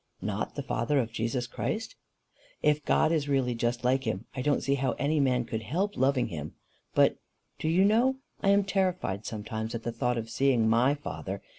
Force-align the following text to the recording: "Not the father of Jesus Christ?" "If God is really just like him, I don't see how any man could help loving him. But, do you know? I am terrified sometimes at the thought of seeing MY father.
"Not 0.23 0.55
the 0.55 0.63
father 0.63 0.97
of 0.97 1.11
Jesus 1.11 1.45
Christ?" 1.45 1.95
"If 2.63 2.83
God 2.83 3.11
is 3.11 3.29
really 3.29 3.53
just 3.53 3.83
like 3.83 4.03
him, 4.05 4.25
I 4.35 4.41
don't 4.41 4.61
see 4.63 4.73
how 4.73 4.93
any 4.93 5.19
man 5.19 5.45
could 5.45 5.61
help 5.61 5.95
loving 5.95 6.29
him. 6.29 6.55
But, 6.95 7.17
do 7.59 7.69
you 7.69 7.85
know? 7.85 8.15
I 8.41 8.49
am 8.49 8.63
terrified 8.63 9.27
sometimes 9.27 9.75
at 9.75 9.83
the 9.83 9.91
thought 9.91 10.17
of 10.17 10.27
seeing 10.27 10.67
MY 10.67 10.95
father. 10.95 11.43